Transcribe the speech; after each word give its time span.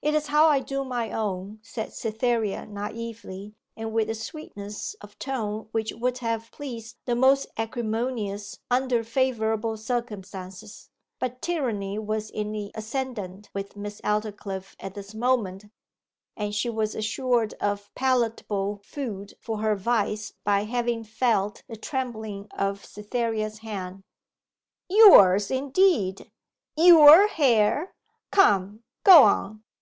'It 0.00 0.14
is 0.14 0.28
how 0.28 0.46
I 0.46 0.60
do 0.60 0.84
my 0.84 1.10
own,' 1.10 1.58
said 1.62 1.92
Cytherea 1.92 2.64
naively, 2.66 3.56
and 3.76 3.92
with 3.92 4.08
a 4.08 4.14
sweetness 4.14 4.94
of 5.02 5.18
tone 5.18 5.68
that 5.74 5.92
would 6.00 6.18
have 6.18 6.50
pleased 6.52 6.96
the 7.04 7.14
most 7.16 7.48
acrimonious 7.58 8.60
under 8.70 9.04
favourable 9.04 9.76
circumstances; 9.76 10.88
but 11.18 11.42
tyranny 11.42 11.98
was 11.98 12.30
in 12.30 12.52
the 12.52 12.70
ascendant 12.74 13.50
with 13.52 13.76
Miss 13.76 14.00
Aldclyffe 14.02 14.76
at 14.80 14.94
this 14.94 15.14
moment, 15.14 15.66
and 16.38 16.54
she 16.54 16.70
was 16.70 16.94
assured 16.94 17.52
of 17.60 17.92
palatable 17.96 18.80
food 18.84 19.34
for 19.40 19.58
her 19.58 19.74
vice 19.74 20.32
by 20.44 20.62
having 20.62 21.04
felt 21.04 21.64
the 21.66 21.76
trembling 21.76 22.46
of 22.56 22.84
Cytherea's 22.84 23.58
hand. 23.58 24.04
'Yours, 24.88 25.50
indeed! 25.50 26.30
Your 26.76 27.26
hair! 27.28 27.92
Come, 28.30 28.84
go 29.04 29.24
on. 29.24 29.64